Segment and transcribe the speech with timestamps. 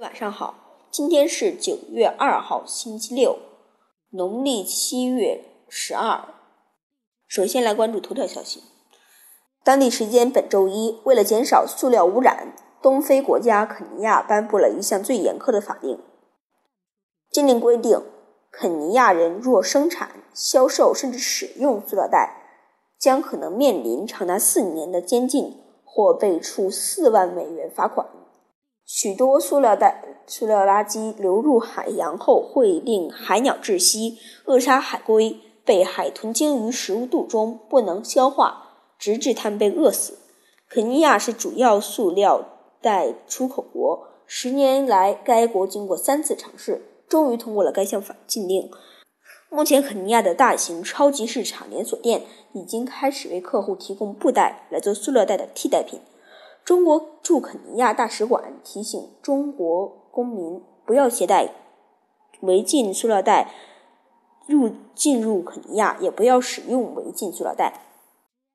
[0.00, 0.54] 晚上好，
[0.90, 3.36] 今天是九月二号，星期六，
[4.08, 6.24] 农历七月十二。
[7.28, 8.62] 首先来关注头条消息。
[9.62, 16.00] 当地时间本周一，为了减少塑料污染，东非国家肯尼亚颁布了一项最严苛的法令。
[17.30, 18.02] 禁令规定，
[18.50, 22.42] 肯尼亚人若生产、销售甚至使用塑料袋，
[22.98, 28.06] 将可能面临长达四年的监禁或被处四万美元罚款。
[28.92, 40.18] 许多塑料袋、塑料垃圾流入海洋后，会令海鸟窒息、扼杀海龟，被海豚、鲸鱼食物肚中不能消化，直至它们被饿死。
[40.68, 42.44] 肯尼亚是主要塑料
[42.82, 48.68] 袋出口国，十年来，该国经过三次尝试，终于通过了该项法禁令。
[49.50, 52.22] 目前，肯尼亚的大型超级市场连锁店
[52.54, 56.00] 已经开始为客户提供布袋来做塑料袋的替代品。
[56.70, 61.52] 中国驻肯尼亚大使馆提醒中国公民不要携带
[62.42, 63.52] 违禁塑料袋
[64.46, 67.89] 入进入肯尼亚，也不要使用违禁塑料袋。